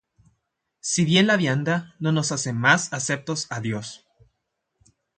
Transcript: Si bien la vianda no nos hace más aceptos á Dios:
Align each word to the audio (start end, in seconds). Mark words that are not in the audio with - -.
Si 0.91 1.05
bien 1.09 1.27
la 1.27 1.37
vianda 1.37 1.93
no 1.99 2.11
nos 2.11 2.31
hace 2.35 2.53
más 2.53 2.91
aceptos 2.91 3.45
á 3.51 3.59
Dios: 3.61 4.03